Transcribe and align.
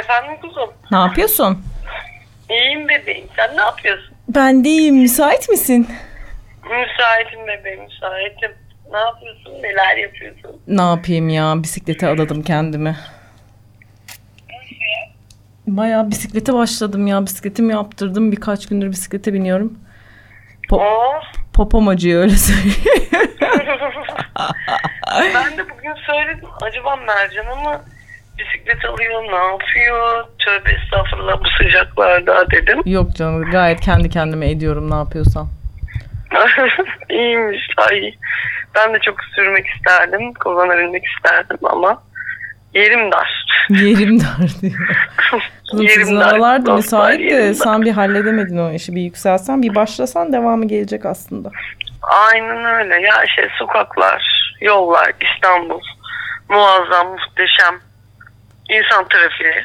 Efendim 0.00 0.36
kuzum. 0.40 0.70
Ne 0.90 0.98
yapıyorsun? 0.98 1.62
İyiyim 2.50 2.88
bebeğim. 2.88 3.26
Sen 3.36 3.56
ne 3.56 3.60
yapıyorsun? 3.60 4.14
Ben 4.28 4.64
de 4.64 4.68
iyiyim. 4.68 4.96
Müsait 4.96 5.48
misin? 5.48 5.88
Müsaitim 6.62 7.46
bebeğim 7.46 7.82
müsaitim. 7.84 8.52
Ne 8.92 8.98
yapıyorsun? 8.98 9.52
Neler 9.62 9.96
yapıyorsun? 9.96 10.60
Ne 10.66 10.82
yapayım 10.82 11.28
ya? 11.28 11.54
Bisiklete 11.62 12.08
adadım 12.08 12.42
kendimi. 12.42 12.96
Bayağı 15.66 16.10
bisiklete 16.10 16.54
başladım 16.54 17.06
ya. 17.06 17.22
Bisikletimi 17.26 17.72
yaptırdım. 17.72 18.32
Birkaç 18.32 18.66
gündür 18.68 18.90
bisiklete 18.90 19.32
biniyorum. 19.34 19.78
Po- 20.70 20.76
Oh. 20.80 21.22
popom 21.52 21.88
acıyor 21.88 22.22
öyle 22.22 22.36
söyleyeyim. 22.36 23.10
ben 25.34 25.58
de 25.58 25.70
bugün 25.70 25.94
söyledim. 26.06 26.48
Acaba 26.60 26.96
Mercan'a 26.96 27.54
mı 27.54 27.80
bisiklet 28.40 28.84
alıyor? 28.84 29.22
Ne 29.22 29.46
yapıyor? 29.52 30.24
Tövbe 30.38 30.70
estağfurullah 30.70 31.40
bu 31.40 31.48
sıcaklarda 31.64 32.50
dedim. 32.50 32.82
Yok 32.86 33.16
canım 33.16 33.50
gayet 33.50 33.80
kendi 33.80 34.10
kendime 34.10 34.50
ediyorum 34.50 34.90
ne 34.90 34.94
yapıyorsam. 34.94 35.48
İyiymiş. 37.10 37.60
Ay. 37.76 38.14
Ben 38.74 38.94
de 38.94 38.98
çok 38.98 39.16
sürmek 39.34 39.66
isterdim. 39.66 40.34
Kullanabilmek 40.34 41.04
isterdim 41.06 41.58
ama 41.62 42.02
yerim 42.74 43.12
dar. 43.12 43.46
Yerim 43.68 44.20
dar 44.20 44.60
diyor. 44.62 44.88
Kızım 45.70 45.88
sizin 45.88 46.20
dar. 46.20 46.32
aralarda 46.32 46.66
Dostlar, 46.66 46.76
müsait 46.76 47.20
de 47.20 47.34
yerim 47.34 47.54
sen 47.54 47.82
bir 47.82 47.92
halledemedin 47.92 48.58
o 48.58 48.72
işi. 48.72 48.94
Bir 48.94 49.00
yükselsen 49.00 49.62
bir 49.62 49.74
başlasan 49.74 50.32
devamı 50.32 50.68
gelecek 50.68 51.06
aslında. 51.06 51.50
Aynen 52.02 52.64
öyle. 52.64 52.94
Ya 53.06 53.26
şey 53.36 53.48
sokaklar, 53.58 54.52
yollar, 54.60 55.12
İstanbul 55.20 55.80
muazzam, 56.48 57.08
muhteşem. 57.08 57.80
İnsan 58.70 59.08
trafiği, 59.08 59.64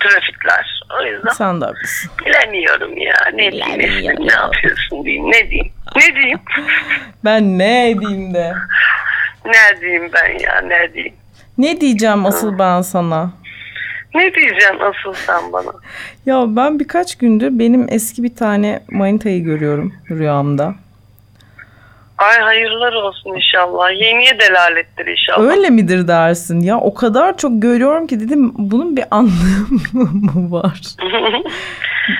trafikler. 0.00 0.80
O 1.00 1.06
yüzden 1.06 1.30
Sen 1.32 1.60
de 1.60 1.64
haklısın. 1.64 2.10
bilemiyorum 2.26 2.96
ya. 2.98 3.14
Ne 3.34 3.52
diyeyim, 3.52 3.78
Bilemiyorum. 3.78 4.26
ne 4.28 4.32
yapıyorsun 4.32 5.04
diyeyim, 5.04 5.26
ne 5.30 5.50
diyeyim. 5.50 5.72
Ne 5.96 6.14
diyeyim? 6.14 6.38
Ben 7.24 7.58
ne 7.58 7.90
edeyim 7.90 8.34
de. 8.34 8.52
ne 9.44 9.80
diyeyim 9.80 10.10
ben 10.14 10.38
ya, 10.38 10.60
ne 10.60 10.94
diyeyim. 10.94 11.14
Ne 11.58 11.80
diyeceğim 11.80 12.26
asıl 12.26 12.58
ben 12.58 12.82
sana? 12.82 13.30
Ne 14.14 14.34
diyeceksin 14.34 14.78
asıl 14.80 15.12
sen 15.14 15.52
bana? 15.52 15.72
Ya 16.26 16.44
ben 16.48 16.80
birkaç 16.80 17.18
gündür 17.18 17.58
benim 17.58 17.86
eski 17.90 18.22
bir 18.22 18.34
tane 18.36 18.80
manitayı 18.90 19.44
görüyorum 19.44 19.94
rüyamda. 20.10 20.74
Ay 22.18 22.40
hayırlar 22.40 22.92
olsun 22.92 23.30
inşallah. 23.36 23.90
Yeniye 23.90 24.38
delalettir 24.40 25.06
inşallah. 25.06 25.50
Öyle 25.50 25.70
midir 25.70 26.08
dersin? 26.08 26.60
Ya 26.60 26.78
o 26.78 26.94
kadar 26.94 27.36
çok 27.36 27.62
görüyorum 27.62 28.06
ki 28.06 28.20
dedim 28.20 28.52
bunun 28.58 28.96
bir 28.96 29.04
anlamı 29.10 29.68
mı 29.92 30.50
var? 30.52 30.80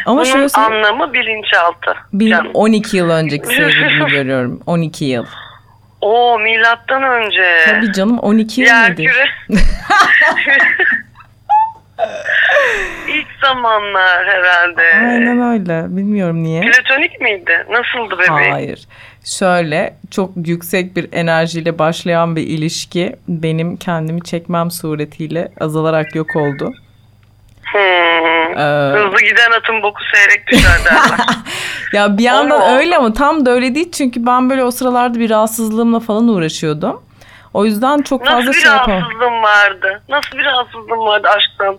Ama 0.06 0.24
şöyle 0.24 0.38
Bunun 0.38 0.48
söyleyeyim. 0.48 0.84
anlamı 0.84 1.12
bilinçaltı. 1.12 1.94
Canım. 2.30 2.50
12 2.54 2.96
yıl 2.96 3.10
önceki 3.10 3.46
sevgilimi 3.56 4.10
görüyorum. 4.10 4.60
12 4.66 5.04
yıl. 5.04 5.26
Oo 6.00 6.38
milattan 6.38 7.02
önce. 7.02 7.58
Tabii 7.68 7.92
canım 7.92 8.18
12 8.18 8.60
yıl 8.60 8.68
küre. 8.96 9.26
İlk 13.08 13.26
zamanlar 13.44 14.26
herhalde. 14.26 14.82
Aynen 14.82 15.52
öyle. 15.52 15.96
Bilmiyorum 15.96 16.42
niye. 16.42 16.60
Platonik 16.60 17.20
miydi? 17.20 17.66
Nasıldı 17.70 18.18
bebeğim? 18.18 18.52
Hayır. 18.52 18.88
Şöyle 19.24 19.96
çok 20.10 20.30
yüksek 20.46 20.96
bir 20.96 21.08
enerjiyle 21.12 21.78
başlayan 21.78 22.36
bir 22.36 22.42
ilişki 22.42 23.16
benim 23.28 23.76
kendimi 23.76 24.22
çekmem 24.22 24.70
suretiyle 24.70 25.52
azalarak 25.60 26.14
yok 26.14 26.36
oldu. 26.36 26.72
Hmm. 27.72 27.80
Ee, 28.58 28.92
Hızlı 28.98 29.20
giden 29.20 29.50
atın 29.58 29.82
boku 29.82 30.00
seyrek 30.14 30.46
düşer 30.46 30.84
derler. 30.84 31.18
ya 31.92 32.18
bir 32.18 32.22
yandan 32.22 32.60
Oo. 32.60 32.76
öyle 32.76 32.96
ama 32.96 33.12
tam 33.12 33.46
da 33.46 33.50
öyle 33.50 33.74
değil 33.74 33.92
çünkü 33.92 34.26
ben 34.26 34.50
böyle 34.50 34.64
o 34.64 34.70
sıralarda 34.70 35.18
bir 35.18 35.30
rahatsızlığımla 35.30 36.00
falan 36.00 36.28
uğraşıyordum. 36.28 37.02
O 37.54 37.64
yüzden 37.64 38.02
çok 38.02 38.20
Nasıl 38.22 38.34
fazla 38.34 38.50
bir 38.52 38.56
şey 38.56 38.70
yapamam. 38.70 39.00
rahatsızlığım 39.00 39.42
vardı? 39.42 40.02
Nasıl 40.08 40.38
bir 40.38 40.44
rahatsızlığım 40.44 40.98
vardı 40.98 41.28
aşktan 41.28 41.76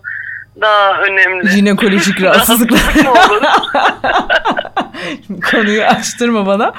daha 0.62 0.98
önemli? 1.02 1.50
Jinekolojik 1.50 2.22
rahatsızlıklar. 2.22 2.80
Rahatsızlık 2.80 3.06
mı 3.06 3.12
olur? 3.12 3.42
Konuyu 5.52 5.84
açtırma 5.84 6.46
bana. 6.46 6.74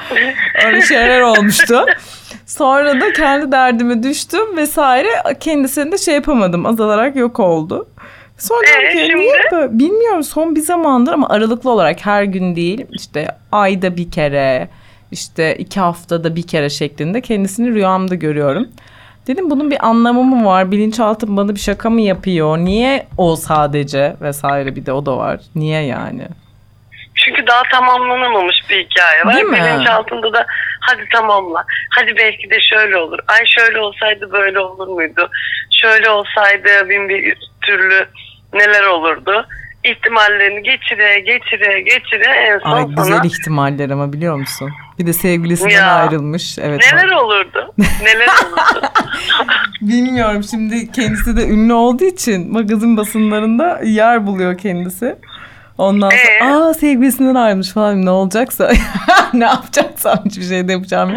Öyle 0.66 0.82
şeyler 0.82 1.20
olmuştu. 1.20 1.84
Sonra 2.46 3.00
da 3.00 3.12
kendi 3.12 3.52
derdime 3.52 4.02
düştüm 4.02 4.56
vesaire. 4.56 5.08
Kendisini 5.40 5.92
de 5.92 5.98
şey 5.98 6.14
yapamadım. 6.14 6.66
Azalarak 6.66 7.16
yok 7.16 7.40
oldu. 7.40 7.88
Sonra 8.38 8.66
Ee, 8.66 8.92
ki 8.92 8.98
şimdi? 9.06 9.16
niye 9.20 9.32
böyle? 9.52 9.78
Bilmiyorum 9.78 10.22
son 10.22 10.56
bir 10.56 10.60
zamandır 10.60 11.12
ama 11.12 11.28
aralıklı 11.28 11.70
olarak 11.70 12.06
her 12.06 12.22
gün 12.22 12.56
değil. 12.56 12.86
işte 12.92 13.28
ayda 13.52 13.96
bir 13.96 14.10
kere 14.10 14.68
işte 15.12 15.56
iki 15.56 15.80
haftada 15.80 16.36
bir 16.36 16.42
kere 16.42 16.70
şeklinde 16.70 17.20
kendisini 17.20 17.74
rüyamda 17.74 18.14
görüyorum. 18.14 18.68
Dedim 19.26 19.50
bunun 19.50 19.70
bir 19.70 19.86
anlamı 19.86 20.24
mı 20.24 20.44
var? 20.44 20.70
Bilinçaltım 20.70 21.36
bana 21.36 21.54
bir 21.54 21.60
şaka 21.60 21.90
mı 21.90 22.00
yapıyor? 22.00 22.58
Niye 22.58 23.06
o 23.18 23.36
sadece 23.36 24.16
vesaire 24.20 24.76
bir 24.76 24.86
de 24.86 24.92
o 24.92 25.06
da 25.06 25.16
var. 25.16 25.40
Niye 25.54 25.82
yani? 25.82 26.22
Çünkü 27.26 27.46
daha 27.46 27.62
tamamlanamamış 27.62 28.56
bir 28.70 28.84
hikaye 28.84 29.24
var. 29.24 29.34
Değil 29.34 29.46
mi? 29.46 29.56
Bilinçaltında 29.56 30.32
da 30.32 30.46
hadi 30.80 31.08
tamamla. 31.12 31.64
Hadi 31.90 32.16
belki 32.16 32.50
de 32.50 32.60
şöyle 32.60 32.96
olur. 32.96 33.18
Ay 33.28 33.44
şöyle 33.46 33.80
olsaydı 33.80 34.32
böyle 34.32 34.60
olur 34.60 34.88
muydu? 34.88 35.30
Şöyle 35.82 36.10
olsaydı 36.10 36.88
bin 36.88 37.08
bir 37.08 37.36
türlü 37.66 38.06
neler 38.52 38.82
olurdu? 38.84 39.46
İhtimallerini 39.84 40.62
geçire 40.62 41.20
geçire 41.20 41.80
geçire 41.80 42.24
en 42.28 42.58
son 42.58 42.72
Ay 42.72 42.82
sana 42.82 43.02
güzel 43.02 43.24
ihtimaller 43.30 43.90
ama 43.90 44.12
biliyor 44.12 44.36
musun? 44.36 44.70
Bir 44.98 45.06
de 45.06 45.12
sevgilisinden 45.12 45.70
Ya. 45.74 45.92
ayrılmış. 45.94 46.58
Evet. 46.58 46.80
neler 46.92 47.10
olurdu? 47.10 47.74
Neler 48.02 48.26
olurdu? 48.28 48.86
Bilmiyorum 49.80 50.42
şimdi 50.50 50.92
kendisi 50.92 51.36
de 51.36 51.46
ünlü 51.48 51.72
olduğu 51.72 52.04
için 52.04 52.52
magazin 52.52 52.96
basınlarında 52.96 53.80
yer 53.84 54.26
buluyor 54.26 54.58
kendisi. 54.58 55.16
Ondan 55.78 56.10
sonra 56.10 56.50
Ee? 56.50 56.54
aa 56.54 56.74
sevgilisinden 56.74 57.34
ayrılmış 57.34 57.70
falan 57.72 58.06
ne 58.06 58.10
olacaksa 58.10 58.72
ne 59.34 59.44
yapacaksam 59.44 60.18
hiçbir 60.24 60.42
şey 60.44 60.68
de 60.68 60.72
yapacağım. 60.72 61.12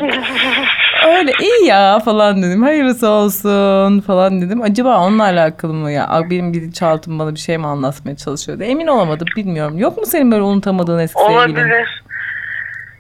Öyle 1.08 1.32
iyi 1.42 1.66
ya 1.68 2.00
falan 2.00 2.44
dedim. 2.44 2.64
Hayırlısı 2.64 3.08
olsun 3.10 4.02
falan 4.02 4.42
dedim. 4.42 4.62
Acaba 4.62 4.98
onunla 4.98 5.24
alakalı 5.24 5.74
mı 5.74 5.92
ya? 5.92 6.22
Benim 6.30 6.54
bilinçaltım 6.54 7.20
bana 7.20 7.34
bir 7.36 7.40
şey 7.40 7.58
mi 7.58 7.68
anlatmaya 7.68 8.18
çalışıyordu? 8.18 8.64
Emin 8.64 8.88
olamadım 8.88 9.28
bilmiyorum. 9.36 9.78
Yok 9.78 9.98
mu 9.98 10.06
senin 10.06 10.32
böyle 10.32 10.42
unutamadığın 10.42 11.00
eski 11.00 11.20
sevgilin? 11.20 11.36
Olabilir. 11.38 12.04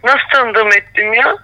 Nasıl 0.03 0.19
tanıdığım 0.34 0.68
ettim 0.68 1.14
ya? 1.14 1.36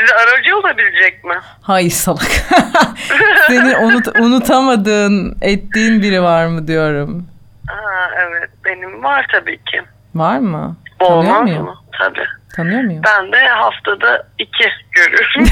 Size 0.00 0.14
aracı 0.14 0.56
olabilecek 0.56 1.24
mi? 1.24 1.34
Hayır 1.62 1.90
salak. 1.90 2.30
Senin 3.48 3.74
unut, 3.74 4.08
unutamadığın, 4.20 5.36
ettiğin 5.42 6.02
biri 6.02 6.22
var 6.22 6.46
mı 6.46 6.68
diyorum. 6.68 7.26
Ha, 7.68 8.10
evet 8.18 8.50
benim 8.64 9.02
var 9.02 9.26
tabii 9.32 9.56
ki. 9.64 9.82
Var 10.14 10.38
mı? 10.38 10.76
Tanıyor 10.98 11.16
Olmaz 11.18 11.42
muyum? 11.42 11.64
mı? 11.64 11.74
Tabii. 11.98 12.26
Tanıyor 12.56 12.82
muyum? 12.82 13.02
Ben 13.06 13.32
de 13.32 13.48
haftada 13.48 14.26
iki 14.38 14.64
görüyorum. 14.92 15.44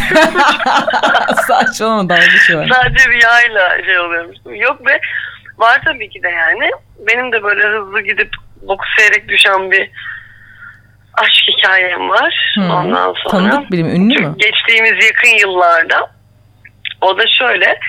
Saçmalama 1.47 2.09
dalga 2.09 2.27
geçiyorum. 2.27 2.69
Sadece 2.73 3.09
rüyayla 3.09 3.85
şey 3.85 3.99
oluyormuş. 3.99 4.37
Yok 4.47 4.87
be 4.87 5.01
var 5.59 5.81
tabii 5.85 6.09
ki 6.11 6.23
de 6.23 6.29
yani. 6.29 6.71
Benim 7.07 7.33
de 7.33 7.43
böyle 7.43 7.63
hızlı 7.69 8.01
gidip 8.01 8.29
boku 8.63 8.85
seyrek 8.99 9.29
düşen 9.29 9.71
bir 9.71 9.91
aşk 11.15 11.45
hikayem 11.49 12.09
var. 12.09 12.53
Hmm. 12.55 12.71
Ondan 12.71 13.15
sonra. 13.17 13.31
Tanıdık 13.31 13.73
biri 13.73 13.85
mi? 13.85 13.91
Ünlü 13.91 14.19
mü? 14.19 14.35
Geçtiğimiz 14.39 15.05
yakın 15.05 15.39
yıllarda. 15.41 16.11
O 17.01 17.19
da 17.19 17.23
şöyle. 17.39 17.81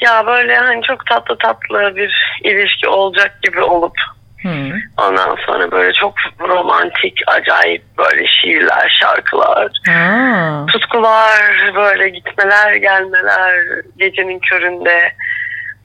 Ya 0.00 0.26
böyle 0.26 0.56
hani 0.56 0.82
çok 0.82 1.06
tatlı 1.06 1.38
tatlı 1.38 1.96
bir 1.96 2.38
ilişki 2.44 2.88
olacak 2.88 3.42
gibi 3.42 3.60
olup 3.60 3.96
Hmm. 4.42 4.70
ondan 4.98 5.36
sonra 5.46 5.70
böyle 5.70 5.92
çok 5.92 6.14
romantik, 6.40 7.20
acayip 7.26 7.82
böyle 7.98 8.26
şiirler, 8.26 8.98
şarkılar, 9.00 9.72
Ha. 9.86 10.66
tutkular, 10.72 11.72
böyle 11.74 12.08
gitmeler, 12.08 12.74
gelmeler, 12.74 13.54
gecenin 13.96 14.38
köründe 14.38 15.12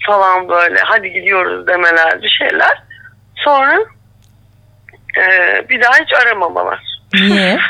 falan 0.05 0.49
böyle 0.49 0.79
hadi 0.83 1.11
gidiyoruz 1.13 1.67
demeler 1.67 2.21
bir 2.21 2.29
şeyler. 2.29 2.83
Sonra 3.35 3.77
e, 5.17 5.25
bir 5.69 5.81
daha 5.81 5.93
hiç 5.93 6.13
aramamalar. 6.13 6.79
Niye? 7.13 7.59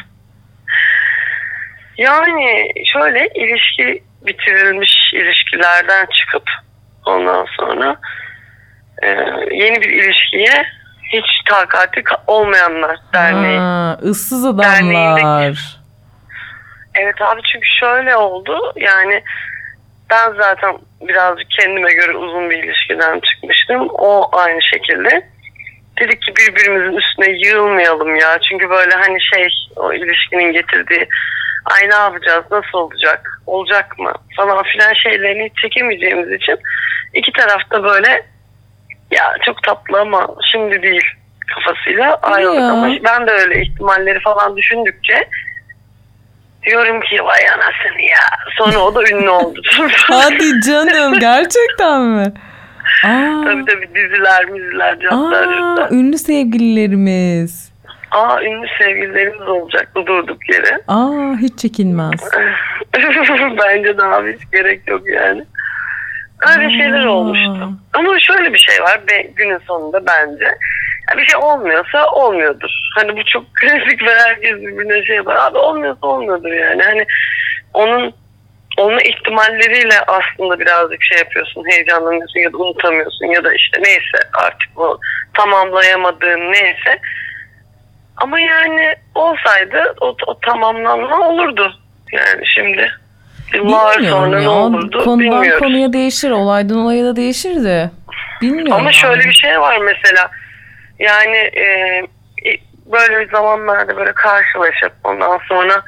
Yani 1.98 2.68
şöyle 2.94 3.28
ilişki 3.36 4.04
bitirilmiş 4.26 4.94
ilişkilerden 5.14 6.08
çıkıp 6.20 6.44
ondan 7.06 7.46
sonra 7.58 7.96
e, 9.04 9.08
yeni 9.52 9.82
bir 9.82 9.90
ilişkiye 9.90 10.66
hiç 11.14 11.26
takati 11.50 12.00
ka- 12.00 12.22
olmayanlar 12.28 12.98
derneği. 13.14 13.58
Ha, 13.60 13.98
ıssız 14.04 14.46
Derneğindeki- 14.46 15.20
adamlar. 15.20 15.80
Evet 16.96 17.22
abi 17.22 17.42
çünkü 17.54 17.68
şöyle 17.80 18.16
oldu 18.16 18.74
yani 18.76 19.24
ben 20.10 20.34
zaten 20.38 20.78
birazcık 21.02 21.50
kendime 21.52 21.94
göre 21.94 22.18
uzun 22.18 22.50
bir 22.50 22.64
ilişkiden 22.64 23.20
çıkmıştım. 23.20 23.88
O 23.90 24.30
aynı 24.38 24.62
şekilde. 24.62 25.30
Dedik 26.00 26.22
ki 26.22 26.34
birbirimizin 26.36 26.98
üstüne 26.98 27.30
yığılmayalım 27.48 28.16
ya. 28.16 28.38
Çünkü 28.50 28.70
böyle 28.70 28.96
hani 28.96 29.18
şey 29.22 29.48
o 29.76 29.94
ilişkinin 29.94 30.54
getirdiği 30.54 31.08
ay 31.66 31.90
ne 31.90 31.96
yapacağız 31.96 32.46
nasıl 32.52 32.78
olacak 32.78 33.42
olacak 33.48 34.00
mı 34.00 34.14
falan 34.38 34.64
filan 34.64 34.94
şeylerini 34.94 35.50
hiç 35.50 35.62
çekemeyeceğimiz 35.62 36.32
için 36.32 36.60
iki 37.14 37.32
tarafta 37.32 37.84
böyle 37.84 38.26
ya 39.12 39.36
çok 39.46 39.64
tatlı 39.64 40.00
ama 40.00 40.28
şimdi 40.52 40.82
değil 40.82 41.04
kafasıyla 41.56 42.16
ayrıldık 42.16 42.62
ama 42.62 42.88
ben 43.04 43.28
de 43.28 43.32
öyle 43.32 43.62
ihtimalleri 43.62 44.20
falan 44.20 44.58
düşündükçe 44.58 45.30
diyorum 46.66 47.02
ki 47.02 47.24
vay 47.24 47.50
anasını 47.50 48.02
ya 48.02 48.20
sonra 48.58 48.80
o 48.80 48.96
da 48.96 49.04
ünlü 49.04 49.30
oldu. 49.30 49.62
Hadi 50.08 50.62
canım 50.68 51.20
gerçekten 51.20 52.02
mi? 52.02 52.34
Aa, 53.04 53.42
tabii 53.46 53.66
tabii 53.66 53.90
diziler 53.96 54.46
aa, 54.92 55.00
catlar. 55.00 55.92
ünlü 55.92 56.18
sevgililerimiz. 56.18 57.69
Aa 58.12 58.42
ünlü 58.44 58.68
sevgililerimiz 58.80 59.48
olacaktı 59.48 60.06
durduk 60.06 60.50
yere. 60.50 60.82
Aa 60.88 61.36
hiç 61.42 61.60
çekinmez. 61.60 62.30
Bence 63.58 63.98
daha 63.98 64.24
hiç 64.24 64.52
gerek 64.52 64.88
yok 64.88 65.02
yani. 65.08 65.44
Öyle 66.50 66.70
şeyler 66.70 67.06
Aa. 67.06 67.10
olmuştu. 67.12 67.72
Ama 67.94 68.20
şöyle 68.20 68.54
bir 68.54 68.60
şey 68.60 68.82
var 68.82 69.00
be, 69.12 69.22
günün 69.36 69.58
sonunda 69.68 70.06
bence. 70.06 70.46
Ya 71.12 71.18
bir 71.18 71.26
şey 71.26 71.40
olmuyorsa 71.42 72.08
olmuyordur. 72.12 72.70
Hani 72.96 73.18
bu 73.18 73.26
çok 73.26 73.44
klasik 73.62 74.04
ve 74.04 74.16
herkes 74.20 74.54
birbirine 74.56 75.06
şey 75.06 75.16
yapar. 75.16 75.36
Abi 75.36 75.58
olmuyorsa 75.58 76.08
olmuyordur 76.08 76.52
yani. 76.52 76.84
Hani 76.84 77.06
onun 77.74 78.14
olma 78.78 79.02
ihtimalleriyle 79.02 79.96
aslında 80.08 80.60
birazcık 80.60 81.04
şey 81.04 81.18
yapıyorsun. 81.18 81.64
Heyecanlanıyorsun 81.72 82.40
ya 82.40 82.54
da 82.54 82.58
unutamıyorsun 82.58 83.26
ya 83.26 83.44
da 83.44 83.54
işte 83.54 83.82
neyse 83.84 84.18
artık 84.34 84.70
o 84.80 85.00
tamamlayamadığın 85.34 86.52
neyse. 86.52 87.00
Ama 88.22 88.40
yani 88.40 88.96
olsaydı 89.16 89.96
o, 90.02 90.16
o 90.28 90.40
tamamlanma 90.40 91.28
olurdu. 91.30 91.74
Yani 92.12 92.46
şimdi 92.56 92.92
yıllar 93.54 93.98
Bilmiyorum 93.98 94.28
sonra 94.30 94.38
ne 94.38 94.44
ya. 94.44 94.50
olurdu 94.52 95.04
Konudan 95.04 95.20
bilmiyoruz. 95.20 95.60
konuya 95.60 95.94
değişir. 95.94 96.32
Olaydan 96.32 96.78
olaya 96.78 97.04
da 97.06 97.16
değişir 97.16 97.64
de. 97.64 97.92
Bilmiyorum. 98.42 98.74
Ama 98.74 98.92
şöyle 98.92 99.22
bir 99.22 99.34
şey 99.34 99.60
var 99.60 99.78
mesela. 99.78 100.32
Yani 101.00 101.38
e, 101.38 101.66
böyle 102.86 103.20
bir 103.20 103.32
zamanlarda 103.32 103.98
böyle 103.98 104.14
karşılaşıp 104.14 104.94
ondan 105.04 105.40
sonra 105.50 105.82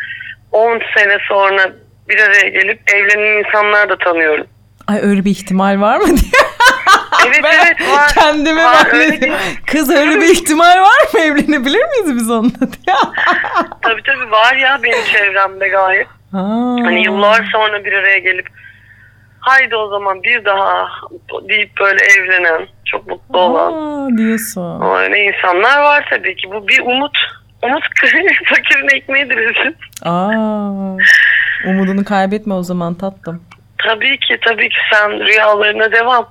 10 0.51 0.81
sene 0.97 1.17
sonra 1.27 1.71
bir 2.09 2.19
araya 2.19 2.49
gelip 2.49 2.79
evlenen 2.93 3.43
insanlar 3.43 3.89
da 3.89 3.97
tanıyorum. 3.97 4.47
Ay 4.87 4.99
öyle 5.03 5.25
bir 5.25 5.31
ihtimal 5.31 5.81
var 5.81 5.97
mı 5.97 6.07
diye. 6.07 6.40
Evet 7.27 7.39
Ben 7.43 7.65
evet 7.65 7.81
var. 7.91 8.11
Kendime 8.13 8.63
Var, 8.65 8.87
ben 8.93 8.99
öyle. 8.99 9.33
Kız 9.67 9.89
öyle 9.89 10.15
bir 10.21 10.29
ihtimal 10.29 10.81
var 10.81 11.01
mı? 11.13 11.19
Evlenebilir 11.19 11.85
miyiz 11.85 12.15
biz 12.15 12.31
onunla 12.31 12.59
diye. 12.59 12.95
Tabii 13.81 14.03
tabii 14.03 14.31
var 14.31 14.55
ya 14.55 14.79
benim 14.83 15.05
çevremde 15.11 15.67
gayet. 15.67 16.07
Ha. 16.31 16.39
Hani 16.83 17.03
yıllar 17.03 17.49
sonra 17.51 17.85
bir 17.85 17.93
araya 17.93 18.17
gelip 18.19 18.47
haydi 19.39 19.75
o 19.75 19.89
zaman 19.89 20.23
bir 20.23 20.45
daha 20.45 20.87
deyip 21.49 21.71
böyle 21.79 21.99
evlenen, 22.05 22.67
çok 22.85 23.07
mutlu 23.07 23.39
olan 23.39 23.73
Aa, 23.73 24.17
diyorsun. 24.17 24.81
öyle 24.95 25.19
insanlar 25.23 25.81
var 25.81 26.07
tabii 26.09 26.35
ki. 26.35 26.51
Bu 26.51 26.67
bir 26.67 26.79
umut. 26.79 27.17
Umut 27.63 27.83
fakirin 28.45 28.95
ekmeğidir 28.97 29.37
bizim. 29.37 29.75
Aa. 30.03 30.97
Umudunu 31.67 32.05
kaybetme 32.05 32.53
o 32.53 32.63
zaman 32.63 32.93
tatlım. 32.93 33.43
Tabii 33.77 34.19
ki 34.19 34.37
tabii 34.45 34.69
ki 34.69 34.77
sen 34.93 35.19
rüyalarına 35.19 35.91
devam. 35.91 36.29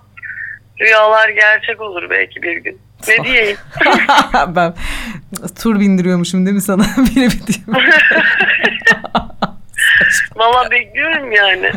Rüyalar 0.80 1.28
gerçek 1.28 1.80
olur 1.80 2.10
belki 2.10 2.42
bir 2.42 2.56
gün. 2.56 2.80
Ne 3.08 3.24
diyeyim? 3.24 3.56
ben 4.48 4.74
tur 5.62 5.80
bindiriyormuşum 5.80 6.46
değil 6.46 6.54
mi 6.54 6.62
sana? 6.62 6.82
Biri 7.16 7.30
bitiyor. 7.30 7.76
Valla 10.36 10.70
bekliyorum 10.70 11.32
yani. 11.32 11.72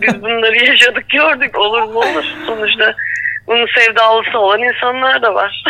Biz 0.00 0.22
bunları 0.22 0.64
yaşadık 0.64 1.08
gördük. 1.08 1.58
Olur 1.58 1.82
mu 1.82 1.98
olur. 1.98 2.24
Sonuçta 2.46 2.94
bunun 3.46 3.66
sevdalısı 3.78 4.38
olan 4.38 4.62
insanlar 4.62 5.22
da 5.22 5.34
var. 5.34 5.64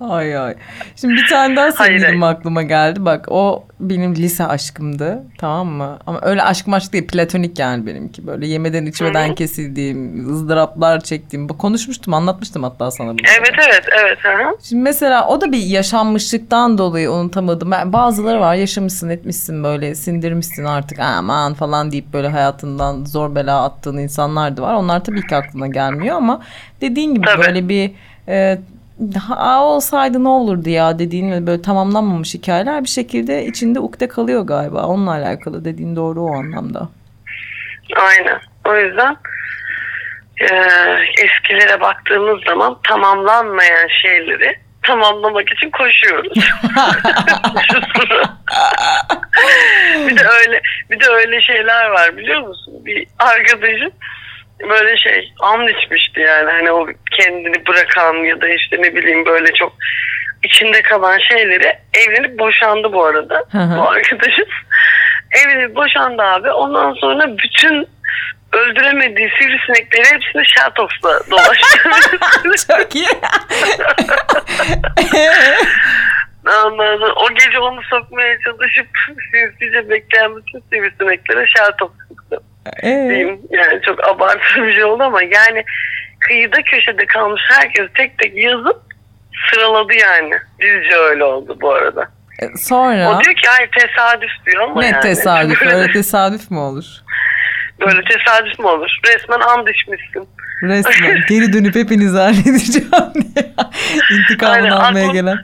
Ay 0.00 0.36
ay. 0.38 0.54
Şimdi 0.96 1.14
bir 1.14 1.26
tane 1.28 1.56
daha 1.56 1.72
sevgilim 1.72 2.22
aklıma 2.22 2.62
geldi. 2.62 3.04
Bak 3.04 3.26
o 3.28 3.64
benim 3.80 4.14
lise 4.14 4.46
aşkımdı. 4.46 5.22
Tamam 5.38 5.66
mı? 5.68 5.98
Ama 6.06 6.18
öyle 6.22 6.42
aşk 6.42 6.66
maşk 6.66 6.92
değil. 6.92 7.06
Platonik 7.06 7.58
yani 7.58 7.86
benimki. 7.86 8.26
Böyle 8.26 8.46
yemeden 8.46 8.86
içmeden 8.86 9.26
Hı 9.28 9.30
hı. 9.30 9.34
kesildiğim, 9.34 10.30
ızdıraplar 10.34 11.00
çektiğim. 11.00 11.48
Bu 11.48 11.58
Konuşmuştum 11.58 12.14
anlatmıştım 12.14 12.62
hatta 12.62 12.90
sana 12.90 13.08
bunu. 13.10 13.20
evet 13.40 13.54
evet 13.68 13.84
evet. 14.02 14.18
Hı 14.22 14.28
hı. 14.28 14.56
Şimdi 14.62 14.82
mesela 14.82 15.28
o 15.28 15.40
da 15.40 15.52
bir 15.52 15.58
yaşanmışlıktan 15.62 16.78
dolayı 16.78 17.10
unutamadım. 17.10 17.70
Ben, 17.70 17.92
bazıları 17.92 18.40
var 18.40 18.54
yaşamışsın 18.54 19.08
etmişsin 19.08 19.64
böyle 19.64 19.94
sindirmişsin 19.94 20.64
artık 20.64 20.98
aman 20.98 21.54
falan 21.54 21.92
deyip 21.92 22.12
böyle 22.12 22.28
hayatından 22.28 23.04
zor 23.04 23.34
bela 23.34 23.64
attığın 23.64 23.96
insanlar 23.98 24.56
da 24.56 24.62
var. 24.62 24.74
Onlar 24.74 25.04
tabii 25.04 25.26
ki 25.26 25.36
aklına 25.36 25.66
gelmiyor 25.66 26.16
ama 26.16 26.40
dediğin 26.80 27.14
gibi 27.14 27.26
Tabii. 27.26 27.42
böyle 27.46 27.68
bir 27.68 27.90
e, 28.28 28.58
ha, 29.28 29.64
olsaydı 29.64 30.24
ne 30.24 30.28
olurdu 30.28 30.68
ya 30.68 30.98
dediğin 30.98 31.46
böyle 31.46 31.62
tamamlanmamış 31.62 32.34
hikayeler 32.34 32.84
bir 32.84 32.88
şekilde 32.88 33.44
içinde 33.46 33.80
ukde 33.80 34.08
kalıyor 34.08 34.42
galiba. 34.42 34.86
Onunla 34.86 35.10
alakalı 35.10 35.64
dediğin 35.64 35.96
doğru 35.96 36.22
o 36.22 36.32
anlamda. 36.32 36.88
Aynen. 37.96 38.40
O 38.64 38.76
yüzden 38.76 39.16
e, 40.40 40.46
eskilere 41.24 41.80
baktığımız 41.80 42.44
zaman 42.44 42.78
tamamlanmayan 42.82 43.88
şeyleri 44.02 44.58
tamamlamak 44.82 45.52
için 45.52 45.70
koşuyoruz. 45.70 46.32
Bir 50.08 50.16
de 50.16 50.24
öyle 50.24 50.60
bir 50.90 51.00
de 51.00 51.08
öyle 51.08 51.42
şeyler 51.42 51.90
var 51.90 52.16
biliyor 52.16 52.40
musun? 52.40 52.74
Bir 52.84 53.06
arkadaşım 53.18 53.90
böyle 54.68 54.96
şey 54.96 55.32
an 55.40 55.68
içmişti 55.68 56.20
yani 56.20 56.50
hani 56.50 56.72
o 56.72 56.86
kendini 57.18 57.66
bırakan 57.66 58.14
ya 58.14 58.40
da 58.40 58.48
işte 58.48 58.76
ne 58.82 58.94
bileyim 58.94 59.26
böyle 59.26 59.52
çok 59.52 59.72
içinde 60.42 60.82
kalan 60.82 61.18
şeyleri 61.18 61.78
evlenip 61.94 62.38
boşandı 62.38 62.92
bu 62.92 63.04
arada 63.04 63.44
Hı 63.52 63.58
hı. 63.58 63.78
bu 63.78 63.88
arkadaşım. 63.88 64.46
Evlenip 65.30 65.76
boşandı 65.76 66.22
abi. 66.22 66.50
Ondan 66.50 66.94
sonra 66.94 67.38
bütün 67.38 67.88
öldüremediği 68.52 69.30
sivrisinekleri 69.40 70.14
hepsini 70.14 70.42
şatoksla 70.46 71.20
dolaştı. 71.30 71.78
Çok 72.68 72.94
iyi. 72.94 73.08
Ondan 76.66 76.98
sonra 76.98 77.12
o 77.12 77.34
gece 77.34 77.58
onu 77.58 77.82
sokmaya 77.82 78.38
çalışıp 78.40 78.86
sinsice 79.32 79.90
bekleyen 79.90 80.36
bütün 80.36 80.60
sivrisineklere 80.72 81.46
şatoks 81.46 81.94
sıktı. 82.08 82.42
Ee, 82.82 82.88
diyeyim. 83.08 83.40
Yani 83.50 83.80
çok 83.82 84.04
abartılı 84.08 84.66
bir 84.66 84.74
şey 84.74 84.84
oldu 84.84 85.02
ama 85.02 85.22
yani 85.22 85.64
kıyıda 86.20 86.62
köşede 86.62 87.06
kalmış 87.06 87.42
herkes 87.48 87.86
tek 87.94 88.18
tek 88.18 88.36
yazıp 88.36 88.82
sıraladı 89.50 89.92
yani. 89.94 90.32
Bizce 90.60 90.96
öyle 90.96 91.24
oldu 91.24 91.58
bu 91.60 91.72
arada. 91.72 92.08
e, 92.42 92.56
sonra 92.56 93.08
O 93.10 93.24
diyor 93.24 93.34
ki 93.36 93.50
ay 93.50 93.70
tesadüf 93.70 94.30
diyor 94.46 94.62
ama 94.64 94.80
ne 94.80 94.86
yani. 94.86 95.00
tesadüf 95.00 95.62
öyle 95.62 95.92
tesadüf 95.92 96.50
mü 96.50 96.58
olur? 96.58 96.84
böyle 97.86 98.00
tesadüf 98.04 98.58
mü 98.58 98.66
olur? 98.66 98.90
Resmen 99.06 99.40
and 99.40 99.66
içmişsin. 99.68 100.28
Resmen 100.62 101.18
geri 101.28 101.52
dönüp 101.52 101.74
hepinizi 101.74 102.18
halledeceğim 102.18 103.14
diye. 103.14 103.52
İntikamını 104.18 104.54
Aynen, 104.56 104.70
almaya 104.70 105.04
aklım- 105.06 105.12
gelen. 105.12 105.38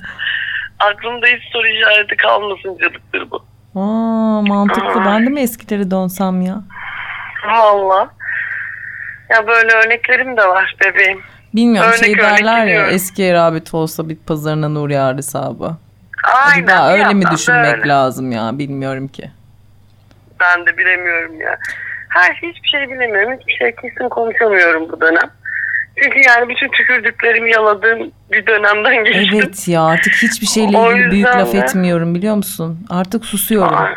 Aklımda 0.78 1.26
hiç 1.26 1.52
soru 1.52 1.66
işareti 1.68 2.16
kalmasın 2.16 2.78
cadıktır 2.78 3.30
bu. 3.30 3.37
Aa, 3.80 4.42
mantıklı. 4.42 5.04
Ben 5.06 5.26
de 5.26 5.30
mi 5.30 5.40
eskileri 5.40 5.90
donsam 5.90 6.40
ya? 6.42 6.54
Valla. 7.49 8.11
Ya 9.31 9.47
böyle 9.47 9.73
örneklerim 9.73 10.37
de 10.37 10.49
var 10.49 10.76
bebeğim. 10.85 11.21
Bilmiyorum 11.55 11.91
Örnek 11.91 12.05
şey 12.05 12.12
örnek 12.12 12.23
derler 12.23 12.59
ya 12.59 12.67
biliyorum. 12.67 12.91
eski 12.95 13.33
rağbet 13.33 13.75
olsa 13.75 14.09
bit 14.09 14.26
pazarına 14.26 14.69
nur 14.69 14.91
yağar 14.91 15.17
hesabı. 15.17 15.76
Aynen. 16.25 16.67
Acaba 16.67 16.93
öyle 16.93 17.15
mi 17.15 17.25
düşünmek 17.31 17.79
öyle. 17.79 17.88
lazım 17.88 18.33
ya 18.33 18.50
bilmiyorum 18.59 19.09
ki. 19.09 19.31
Ben 20.41 20.67
de 20.67 20.76
bilemiyorum 20.79 21.41
ya. 21.41 21.59
Her 22.09 22.33
hiçbir 22.35 22.69
şey 22.69 22.91
bilemiyorum. 22.91 23.33
Hiçbir 23.41 23.53
şey 23.53 23.75
kesin 23.75 24.09
konuşamıyorum 24.09 24.88
bu 24.93 25.00
dönem. 25.00 25.31
Çünkü 26.03 26.19
yani 26.21 26.49
bütün 26.49 26.69
tükürdüklerimi 26.69 27.50
yaladığım 27.50 28.12
bir 28.33 28.47
dönemden 28.47 29.05
geçtim. 29.05 29.38
Evet 29.38 29.69
ya 29.69 29.83
artık 29.83 30.12
hiçbir 30.15 30.47
şeyle 30.47 30.79
ilgili 30.91 31.11
büyük 31.11 31.26
laf 31.26 31.53
de- 31.53 31.59
etmiyorum 31.59 32.15
biliyor 32.15 32.35
musun? 32.35 32.87
Artık 32.91 33.25
susuyorum. 33.25 33.75
Aa, 33.76 33.88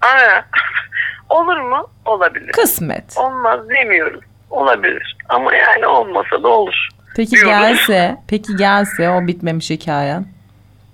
Aynen. 0.00 0.42
Olur 1.28 1.56
mu? 1.56 1.90
Olabilir. 2.04 2.52
Kısmet. 2.52 3.16
Olmaz 3.16 3.60
demiyorum. 3.68 4.20
Olabilir. 4.50 5.16
Ama 5.28 5.54
yani 5.54 5.86
olmasa 5.86 6.42
da 6.42 6.48
olur. 6.48 6.88
Peki 7.16 7.30
diyorum. 7.30 7.50
gelse, 7.50 8.16
peki 8.28 8.56
gelse 8.56 9.10
o 9.10 9.26
bitmemiş 9.26 9.70
hikayen. 9.70 10.26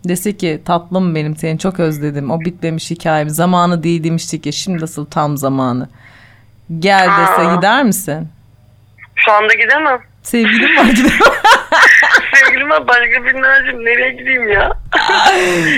Dese 0.05 0.37
ki 0.37 0.63
tatlım 0.65 1.15
benim 1.15 1.37
seni 1.37 1.59
çok 1.59 1.81
özledim. 1.81 2.31
O 2.31 2.41
bitmemiş 2.41 2.91
hikayem 2.91 3.29
zamanı 3.29 3.83
değil 3.83 4.05
demiştik 4.05 4.47
ya 4.47 4.53
şimdi 4.53 4.83
nasıl 4.83 5.07
tam 5.07 5.37
zamanı. 5.37 5.89
Gel 6.79 7.09
dese 7.21 7.49
Aa. 7.49 7.55
gider 7.57 7.85
misin? 7.85 8.29
Şu 9.15 9.33
anda 9.33 9.55
gidemem. 9.55 9.99
Sevgilim 10.23 10.77
var 10.77 10.85
gidemem. 10.85 11.19
Sevgilim 12.45 12.71
var 12.71 12.89
başka 12.89 13.25
bir 13.25 13.43
Nazım 13.43 13.85
nereye 13.85 14.13
gideyim 14.13 14.49
ya? 14.49 14.69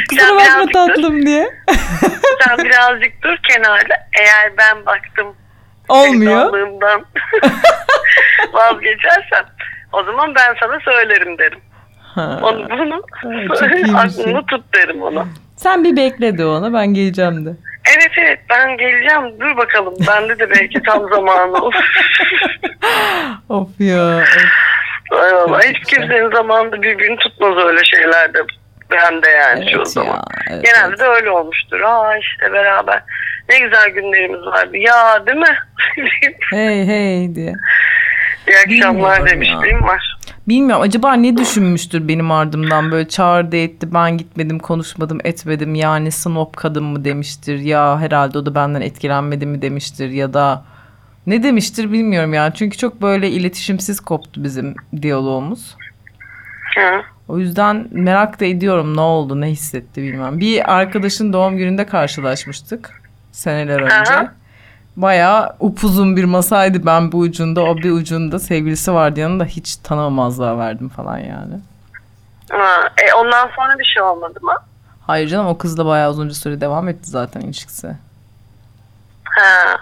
Kusura 0.09 0.37
bakma 0.37 0.40
birazcık 0.40 0.69
dur. 0.69 0.73
tatlım 0.73 1.26
diye. 1.26 1.50
Sen 2.47 2.59
birazcık 2.59 3.23
dur 3.23 3.37
kenarda. 3.49 3.95
Eğer 4.21 4.52
ben 4.59 4.87
baktım 4.87 5.37
Olmuyor. 5.88 6.52
vazgeçersem 8.52 9.45
o 9.93 10.02
zaman 10.02 10.35
ben 10.35 10.57
sana 10.61 10.81
söylerim 10.81 11.38
derim. 11.38 11.59
Ha. 12.14 12.40
Onu 12.43 12.71
bunu 12.71 13.02
aklını 13.99 14.47
tut 14.47 14.64
derim 14.75 15.02
ona. 15.02 15.26
Sen 15.57 15.85
bir 15.85 15.97
bekle 15.97 16.38
de 16.38 16.47
ona 16.47 16.73
ben 16.73 16.95
geleceğim 16.95 17.47
de. 17.47 17.50
Evet 17.97 18.11
evet 18.19 18.40
ben 18.50 18.76
geleceğim 18.76 19.40
dur 19.40 19.57
bakalım 19.57 19.95
bende 20.09 20.38
de 20.38 20.50
belki 20.50 20.83
tam 20.83 21.09
zamanı 21.09 21.64
olur. 21.64 21.75
Of 23.49 23.69
ya. 23.81 24.17
Of. 24.17 24.29
Ay 25.11 25.35
vallahi 25.35 25.69
hiç 25.69 25.95
kimsenin 25.95 26.31
zamanında 26.31 26.83
birbirini 26.83 27.17
tutmaz 27.17 27.57
öyle 27.64 27.85
şeylerde. 27.85 28.38
Ben 28.90 29.23
de 29.23 29.29
yani 29.29 29.71
Evet 29.75 29.88
zaman. 29.88 30.12
ya. 30.14 30.23
Evet, 30.50 30.64
Genelde 30.64 30.88
evet. 30.88 30.99
de 31.00 31.05
öyle 31.05 31.31
olmuştur. 31.31 31.81
Aa 31.81 32.17
işte 32.17 32.52
beraber 32.52 33.02
ne 33.49 33.59
güzel 33.59 33.88
günlerimiz 33.90 34.47
vardı. 34.47 34.76
Ya 34.76 35.26
değil 35.26 35.38
mi? 35.38 35.57
Hey 36.50 36.87
hey 36.87 37.35
diye. 37.35 37.55
İyi 38.49 38.57
akşamlar 38.85 39.26
demişliğim 39.31 39.83
var. 39.83 40.17
Bilmiyorum 40.49 40.83
acaba 40.83 41.12
ne 41.14 41.37
düşünmüştür 41.37 42.09
benim 42.09 42.31
ardımdan 42.31 42.93
böyle 42.93 43.09
çağırdı 43.09 43.57
etti 43.57 43.95
ben 43.95 44.19
gitmedim 44.19 44.59
konuşmadım 44.59 45.19
etmedim 45.25 45.75
yani 45.75 46.12
snob 46.12 46.55
kadın 46.57 46.85
mı 46.85 47.05
demiştir 47.05 47.59
ya 47.59 47.99
herhalde 48.00 48.38
o 48.38 48.47
da 48.47 48.55
benden 48.55 48.81
etkilenmedi 48.81 49.47
mi 49.47 49.62
demiştir 49.62 50.09
ya 50.11 50.35
da 50.35 50.64
ne 51.27 51.43
demiştir 51.43 51.93
bilmiyorum 51.93 52.35
ya 52.35 52.55
çünkü 52.55 52.79
çok 52.79 53.03
böyle 53.03 53.31
iletişimsiz 53.31 54.00
koptu 54.00 54.45
bizim 54.45 54.75
diyalogumuz. 55.03 55.77
Hı. 56.77 57.03
O 57.29 57.39
yüzden 57.39 57.89
merak 57.91 58.41
da 58.41 58.45
ediyorum 58.45 58.97
ne 58.97 59.00
oldu 59.00 59.41
ne 59.41 59.47
hissetti 59.47 60.03
bilmem. 60.03 60.41
Bir 60.41 60.75
arkadaşın 60.75 61.33
doğum 61.33 61.57
gününde 61.57 61.87
karşılaşmıştık 61.87 63.03
seneler 63.33 63.81
önce. 63.81 64.12
Aha. 64.12 64.33
Bayağı 64.97 65.57
upuzun 65.61 66.17
bir 66.17 66.25
masaydı 66.25 66.87
ben 66.87 67.12
bu 67.12 67.19
ucunda 67.19 67.62
o 67.62 67.77
bir 67.77 67.91
ucunda 67.91 68.39
sevgilisi 68.39 68.93
vardı 68.93 69.21
yanında 69.21 69.45
hiç 69.45 69.77
tanımamazlığa 69.77 70.59
verdim 70.59 70.89
falan 70.89 71.19
yani. 71.19 71.55
Ha, 72.50 72.91
e, 72.99 73.15
ondan 73.15 73.50
sonra 73.57 73.79
bir 73.79 73.85
şey 73.85 74.03
olmadı 74.03 74.39
mı? 74.43 74.55
Hayır 75.07 75.29
canım 75.29 75.47
o 75.47 75.59
kızla 75.59 75.87
bayağı 75.87 76.11
uzunca 76.11 76.35
süre 76.35 76.61
devam 76.61 76.89
etti 76.89 77.11
zaten 77.11 77.41
ilişkisi. 77.41 77.97
Ha. 79.25 79.77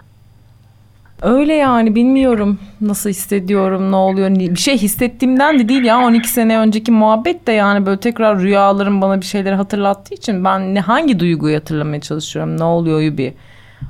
Öyle 1.23 1.55
yani 1.55 1.95
bilmiyorum 1.95 2.59
nasıl 2.81 3.11
hissediyorum 3.11 3.93
ne 3.93 3.97
oluyor 3.97 4.31
bir 4.31 4.57
şey 4.57 4.79
hissettiğimden 4.79 5.59
de 5.59 5.69
değil 5.69 5.85
ya 5.85 5.99
12 5.99 6.29
sene 6.29 6.59
önceki 6.59 6.93
muhabbet 6.93 7.47
de 7.47 7.53
yani 7.53 7.87
böyle 7.87 8.01
tekrar 8.01 8.39
rüyalarım 8.39 9.03
bana 9.03 9.21
bir 9.21 9.27
şeyleri 9.27 9.55
hatırlattığı 9.55 10.15
için 10.15 10.45
ben 10.45 10.75
ne 10.75 10.81
hangi 10.81 11.21
duyguyu 11.21 11.57
hatırlamaya 11.57 12.01
çalışıyorum 12.01 12.61
ne 12.61 12.65
oluyor'yu 12.65 13.19
bir 13.19 13.33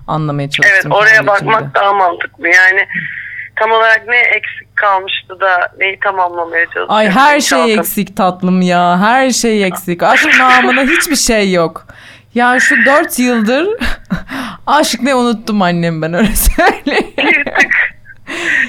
anlamaya 0.07 0.43
Evet 0.45 0.53
çalıştım. 0.53 0.93
oraya 0.93 1.15
kendi 1.15 1.31
içimde. 1.33 1.47
bakmak 1.53 1.75
daha 1.75 1.93
mantıklı. 1.93 2.49
Yani 2.49 2.81
tam 3.57 3.71
olarak 3.71 4.03
ne 4.09 4.17
eksik 4.19 4.77
kalmıştı 4.77 5.41
da 5.41 5.73
neyi 5.79 5.99
tamamlamaya 6.05 6.65
çalışıyorsun? 6.65 6.95
Ay 6.95 7.09
her 7.11 7.41
şey 7.41 7.75
eksik 7.75 8.17
tatlım 8.17 8.63
ya. 8.63 8.99
Her 9.01 9.31
şey 9.31 9.65
eksik. 9.65 10.03
Aşk 10.03 10.29
namına 10.39 10.83
hiçbir 10.83 11.17
şey 11.17 11.53
yok. 11.53 11.87
Ya 12.35 12.61
şu 12.61 12.75
dört 12.87 13.19
yıldır 13.19 13.69
aşk 14.69 15.03
ne 15.03 15.15
unuttum 15.15 15.63
annem 15.63 16.03
ben 16.03 16.13
öyle 16.15 16.29
söyleyeyim. 16.57 17.13
Bir 17.19 17.45
tık. 17.45 17.99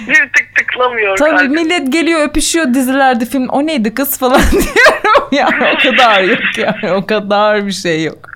Bir 0.07 0.15
tık 0.33 0.55
tıklamıyor. 0.57 1.17
Tabii 1.17 1.29
kalbim. 1.29 1.51
millet 1.53 1.91
geliyor 1.93 2.21
öpüşüyor 2.21 2.73
dizilerde 2.73 3.25
film. 3.25 3.49
O 3.49 3.65
neydi 3.65 3.93
kız 3.93 4.19
falan 4.19 4.41
diyorum. 4.51 5.27
Yani 5.31 5.73
o 5.75 5.77
kadar 5.91 6.21
yok 6.21 6.39
yani. 6.57 6.91
O 6.93 7.05
kadar 7.05 7.67
bir 7.67 7.71
şey 7.71 8.03
yok. 8.03 8.29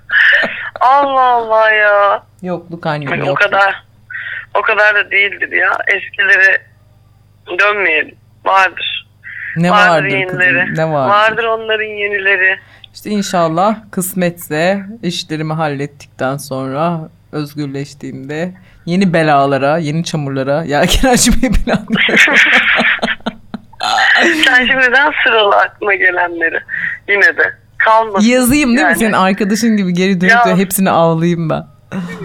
Allah 0.81 1.21
Allah 1.21 1.71
ya. 1.71 2.23
Yokluk 2.41 2.85
annem 2.85 3.07
Hani 3.09 3.23
o 3.23 3.27
yok. 3.27 3.37
kadar 3.37 3.83
o 4.53 4.61
kadar 4.61 4.95
da 4.95 5.11
değildir 5.11 5.51
ya. 5.51 5.71
Eskilere 5.87 6.61
dönmeyelim. 7.59 8.15
Vardır. 8.45 9.07
Ne 9.55 9.71
vardır 9.71 9.89
vardır 9.89 10.07
yenileri. 10.07 10.65
kızım? 10.69 10.75
Ne 10.87 10.93
vardır? 10.93 11.09
Vardır 11.13 11.43
onların 11.43 11.83
yenileri. 11.85 12.59
İşte 12.93 13.09
inşallah 13.09 13.75
kısmetse 13.91 14.83
işlerimi 15.03 15.53
hallettikten 15.53 16.37
sonra 16.37 16.99
özgürleştiğimde 17.33 18.53
yeni 18.85 19.13
belalara, 19.13 19.77
yeni 19.77 20.03
çamurlara 20.03 20.63
yelken 20.63 21.09
açmayı 21.09 21.51
planlıyorum. 21.53 22.35
Sen 24.45 24.65
şimdiden 24.65 25.11
sıralı 25.23 25.55
aklına 25.55 25.93
gelenleri. 25.93 26.59
Yine 27.09 27.37
de. 27.37 27.53
Kalmasın. 27.77 28.27
Yazayım 28.27 28.69
değil 28.69 28.81
mi? 28.81 28.83
Yani. 28.83 28.95
Senin 28.95 29.13
arkadaşın 29.13 29.77
gibi 29.77 29.93
geri 29.93 30.21
dönüp 30.21 30.57
hepsini 30.57 30.89
ağlayayım 30.89 31.49
ben. 31.49 31.63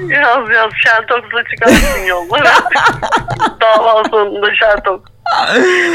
Yaz 0.09 0.51
yaz 0.51 0.71
şertoksla 0.85 1.45
çıkarsın 1.51 2.07
yollara. 2.07 2.51
Dava 3.61 4.05
sonunda 4.05 4.55
şertok. 4.55 5.05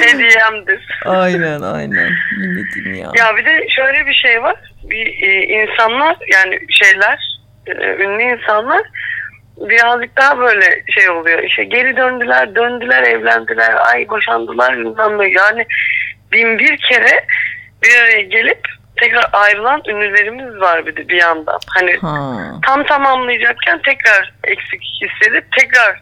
Hediyemdir. 0.02 1.00
Aynen 1.06 1.62
aynen. 1.62 2.12
Milletim 2.40 2.94
ya. 2.94 3.12
Ya 3.16 3.38
bir 3.38 3.46
de 3.46 3.68
şöyle 3.76 4.06
bir 4.08 4.14
şey 4.14 4.44
var. 4.44 4.56
Bir 4.84 5.06
e, 5.06 5.62
insanlar 5.64 6.18
yani 6.34 6.60
şeyler 6.70 7.33
e, 7.68 7.72
ünlü 8.04 8.24
insanlar 8.24 8.82
birazcık 9.58 10.18
daha 10.18 10.38
böyle 10.38 10.84
şey 10.92 11.10
oluyor. 11.10 11.44
İşte 11.44 11.64
geri 11.64 11.98
döndüler, 11.98 12.56
döndüler, 12.56 13.04
evlendiler, 13.04 13.74
ay 13.94 14.10
boşandılar 14.10 14.78
bilmem 14.78 15.20
ne. 15.20 15.28
Yani 15.30 15.66
bin 16.32 16.60
bir 16.60 16.78
kere 16.78 17.26
bir 17.84 18.00
araya 18.02 18.22
gelip 18.22 18.60
tekrar 19.02 19.30
ayrılan 19.34 19.82
ünlülerimiz 19.88 20.62
var 20.62 20.86
bir 20.86 20.96
de 20.96 21.08
bir 21.10 21.22
yandan. 21.22 21.60
Hani 21.76 21.98
Ha. 22.02 22.38
tam 22.66 22.84
tamamlayacakken 22.84 23.82
tekrar 23.82 24.34
eksik 24.44 24.82
hissedip 25.02 25.46
tekrar 25.60 26.02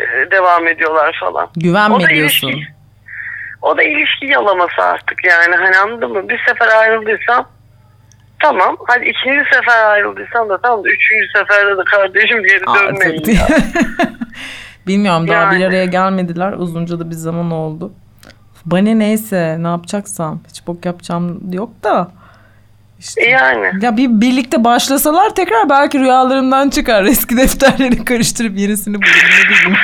e, 0.00 0.30
devam 0.30 0.68
ediyorlar 0.68 1.16
falan. 1.20 1.50
Güvenme 1.56 1.94
O 1.94 2.00
da 2.00 2.06
diyorsun. 2.08 2.48
ilişki. 2.48 2.72
O 3.62 3.76
da 3.76 3.82
ilişki 3.82 4.26
yalaması 4.26 4.82
artık 4.82 5.24
yani 5.24 5.56
hani 5.56 5.76
anladın 5.76 6.12
mı? 6.12 6.28
Bir 6.28 6.40
sefer 6.48 6.68
ayrıldıysam 6.68 7.48
tamam. 8.44 8.76
Hadi 8.86 9.04
ikinci 9.04 9.44
sefer 9.52 9.90
ayrıldıysam 9.90 10.48
da 10.48 10.58
tamam 10.58 10.84
da 10.84 10.88
üçüncü 10.88 11.26
seferde 11.36 11.78
de 11.78 11.84
kardeşim 11.84 12.42
geri 12.42 12.60
dönmeyin 12.66 13.18
Artık. 13.20 13.28
ya. 13.34 13.46
Bilmiyorum 14.86 15.28
daha 15.28 15.50
bir 15.50 15.56
Yani. 15.56 15.66
araya 15.66 15.84
gelmediler. 15.84 16.52
Uzunca 16.52 16.98
da 17.00 17.10
bir 17.10 17.14
zaman 17.14 17.50
oldu. 17.50 17.92
Bana 18.66 18.94
neyse 18.94 19.56
ne 19.60 19.68
yapacaksam. 19.68 20.40
Hiç 20.48 20.66
bok 20.66 20.86
yapacağım 20.86 21.40
yok 21.52 21.70
da. 21.82 22.10
İşte. 22.98 23.28
Yani. 23.28 23.70
Ya 23.84 23.96
bir 23.96 24.08
birlikte 24.20 24.64
başlasalar 24.64 25.34
tekrar 25.34 25.68
belki 25.68 25.98
rüyalarımdan 25.98 26.70
çıkar. 26.70 27.04
Eski 27.12 27.36
defterleri 27.36 28.04
karıştırıp 28.04 28.58
yenisini 28.58 28.94
bulurum. 28.94 29.76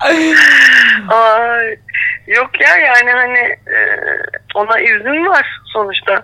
Ay, 1.08 1.76
yok 2.26 2.60
ya 2.60 2.76
yani 2.76 3.10
hani 3.10 3.38
e, 3.38 3.78
ona 4.54 4.80
izin 4.80 5.26
var 5.26 5.60
sonuçta. 5.72 6.22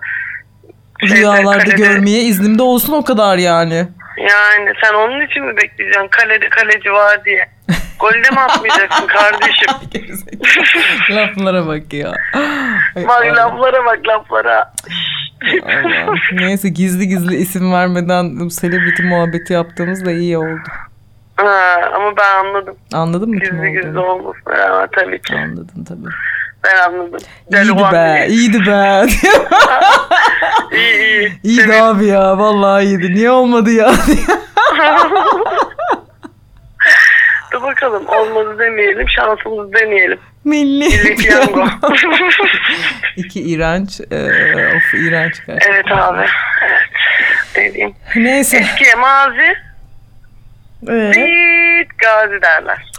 Rüyalarda 1.03 1.59
kalede- 1.65 1.77
görmeye 1.77 2.23
iznim 2.23 2.59
de 2.59 2.63
olsun 2.63 2.93
o 2.93 3.05
kadar 3.05 3.39
yani. 3.39 3.89
Yani 4.19 4.73
sen 4.85 4.95
onun 4.95 5.27
için 5.27 5.45
mi 5.45 5.57
bekleyeceksin? 5.57 6.09
Kalede 6.09 6.49
kaleci 6.49 6.93
var 6.93 7.25
diye. 7.25 7.49
Golde 7.99 8.31
mi 8.31 8.41
atmayacaksın 8.41 9.07
kardeşim? 9.17 9.69
Laflara 11.11 11.67
bak 11.67 11.93
ya. 11.93 12.13
Ay, 12.97 13.07
Bak 13.09 13.23
Allah. 13.27 13.37
laflara 13.37 13.85
bak 13.85 13.99
laflara. 14.09 14.73
Allah. 15.67 16.15
Neyse 16.33 16.69
gizli 16.69 17.09
gizli 17.09 17.37
isim 17.37 17.73
vermeden 17.73 18.49
celebrity 18.61 19.03
muhabbeti 19.03 19.53
yaptığımız 19.53 20.05
da 20.05 20.11
iyi 20.13 20.39
oldu. 20.39 20.61
Ha, 21.37 21.81
ama 21.95 22.17
ben 22.17 22.45
anladım. 22.47 22.77
Anladın 22.93 23.29
mı 23.31 23.41
Gizli 23.41 23.73
gizli 23.73 23.99
olmasına 23.99 24.59
rağmen 24.59 24.89
tabii 24.93 25.23
ki. 25.23 25.35
Anladın 25.35 25.85
tabii. 25.85 26.15
Ben 26.65 26.77
anladım. 26.77 27.21
İyiydi 27.53 27.83
be, 27.93 28.27
iyiydi 28.29 28.67
be. 28.67 29.07
İyi 30.77 30.99
iyi. 30.99 31.33
iyiydi 31.43 31.63
Tebrik- 31.63 31.83
abi 31.83 32.07
ya, 32.07 32.39
vallahi 32.39 32.85
iyiydi. 32.85 33.15
Niye 33.15 33.31
olmadı 33.31 33.71
ya? 33.71 33.93
Dur 37.53 37.63
bakalım 37.63 38.09
olmadı 38.09 38.59
demeyelim 38.59 39.07
şansımızı 39.09 39.73
deneyelim. 39.73 40.19
Milli 40.45 40.85
Milli 40.89 41.17
piyango. 41.17 41.65
İki 43.17 43.43
iğrenç, 43.43 44.01
e, 44.01 44.17
of 44.77 44.95
iğrenç 44.95 45.47
gerçekten. 45.47 45.73
evet 45.73 45.93
abi. 45.93 46.27
Evet. 46.63 46.81
Ne 47.57 47.75
diyeyim. 47.75 47.95
Neyse. 48.17 48.57
Eskiye 48.57 48.95
mazi, 48.95 49.55
Ee, 50.89 51.11
bit 51.11 51.99
gazi 51.99 52.43
derler. 52.43 52.93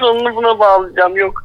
Sonunu 0.00 0.36
buna 0.36 0.58
bağlayacağım. 0.58 1.16
Yok. 1.16 1.44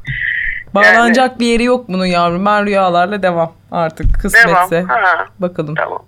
Bağlanacak 0.82 1.40
bir 1.40 1.46
yeri 1.46 1.64
yok 1.64 1.84
bunun 1.88 2.06
yavrum. 2.06 2.46
Ben 2.46 2.66
rüyalarla 2.66 3.22
devam 3.22 3.52
artık 3.72 4.06
Devam. 4.06 4.20
kısmetse. 4.22 4.82
Ha, 4.88 5.26
Bakalım. 5.38 5.74
tamam. 5.74 6.04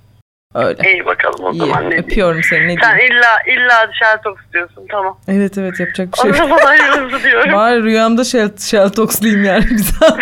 Öyle. 0.54 0.92
İyi 0.92 1.06
bakalım 1.06 1.44
o 1.44 1.52
İyi. 1.52 1.58
zaman 1.58 1.90
ne. 1.90 1.94
Öpüyorum 1.96 2.40
seni. 2.50 2.68
Ne 2.68 2.74
Sen 2.82 2.96
diyeyim? 2.98 3.14
illa 3.16 3.28
illa 3.46 3.90
Sheltox 3.98 4.36
diyorsun 4.52 4.86
tamam. 4.90 5.18
Evet 5.28 5.58
evet 5.58 5.80
yapacak 5.80 6.08
bir 6.12 6.18
O 6.18 6.22
şey 6.22 6.28
yok. 6.28 6.36
zaman 6.36 6.58
hayırlısı 6.58 7.24
diyorum. 7.28 7.52
Var 7.52 7.74
rüyamda 7.82 8.24
shell, 8.24 8.56
shelltoxluyum 8.58 9.44
yani. 9.44 9.64
Güzel. 9.64 10.08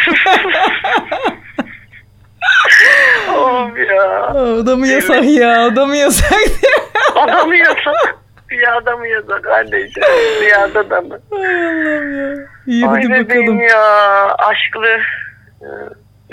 of 3.35 3.78
ya. 3.90 4.33
o 4.35 4.67
da 4.67 4.76
mı 4.76 4.87
yasak 4.87 5.25
ya? 5.25 5.67
O 5.73 5.76
da 5.76 5.87
mı 5.87 5.97
yasak? 5.97 6.33
Adamı 7.17 7.57
yasak. 7.57 8.17
Rüyada 8.50 8.97
mı 8.97 9.09
yasak 9.09 9.47
anneciğim? 9.47 10.09
Rüyada 10.43 10.90
da 10.90 11.00
mı? 11.00 11.19
Ay 11.33 11.45
Allah'ım 11.67 12.17
ya. 12.21 12.35
İyi 12.67 12.88
Ay 12.88 13.02
hadi 13.05 13.28
bakalım. 13.28 13.61
ya. 13.61 13.83
Aşklı 14.38 14.87
e, 15.62 15.69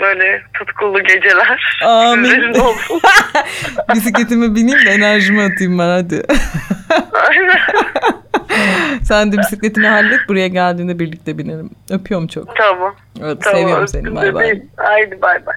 böyle 0.00 0.42
tutkulu 0.54 1.02
geceler. 1.02 1.78
Amin. 1.84 2.54
Olsun. 2.54 3.00
Bisikletime 3.94 4.54
bineyim 4.54 4.86
de 4.86 4.90
enerjimi 4.90 5.42
atayım 5.42 5.78
ben 5.78 5.88
hadi. 5.88 6.22
Aynen. 7.28 7.58
Sen 9.02 9.32
de 9.32 9.38
bisikletini 9.38 9.86
hallet 9.86 10.20
buraya 10.28 10.48
geldiğinde 10.48 10.98
birlikte 10.98 11.38
binelim. 11.38 11.70
Öpüyorum 11.90 12.26
çok. 12.26 12.56
tamam. 12.56 12.96
Evet, 13.22 13.38
Tamam. 13.44 13.60
seviyorum 13.60 13.88
seni. 13.88 14.14
Bay 14.16 14.34
bay. 14.34 14.62
Haydi 14.76 15.22
bay 15.22 15.46
bay. 15.46 15.54